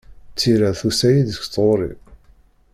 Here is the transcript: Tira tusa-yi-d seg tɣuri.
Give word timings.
Tira 0.39 0.69
tusa-yi-d 0.79 1.29
seg 1.33 1.45
tɣuri. 1.47 1.91